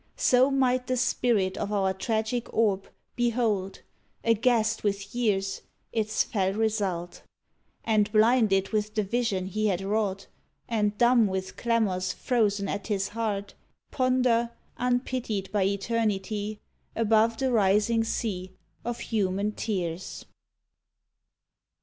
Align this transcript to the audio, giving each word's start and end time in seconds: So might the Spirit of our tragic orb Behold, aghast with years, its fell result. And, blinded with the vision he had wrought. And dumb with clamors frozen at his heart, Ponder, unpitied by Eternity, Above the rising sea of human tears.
So 0.17 0.49
might 0.49 0.87
the 0.87 0.97
Spirit 0.97 1.57
of 1.59 1.71
our 1.71 1.93
tragic 1.93 2.51
orb 2.51 2.87
Behold, 3.15 3.83
aghast 4.23 4.83
with 4.83 5.13
years, 5.13 5.61
its 5.93 6.23
fell 6.23 6.53
result. 6.53 7.21
And, 7.83 8.11
blinded 8.11 8.69
with 8.69 8.95
the 8.95 9.03
vision 9.03 9.45
he 9.45 9.67
had 9.67 9.81
wrought. 9.81 10.25
And 10.67 10.97
dumb 10.97 11.27
with 11.27 11.55
clamors 11.55 12.13
frozen 12.13 12.67
at 12.67 12.87
his 12.87 13.09
heart, 13.09 13.53
Ponder, 13.91 14.49
unpitied 14.75 15.51
by 15.51 15.65
Eternity, 15.65 16.59
Above 16.95 17.37
the 17.37 17.51
rising 17.51 18.03
sea 18.03 18.53
of 18.83 18.99
human 19.01 19.51
tears. 19.51 20.25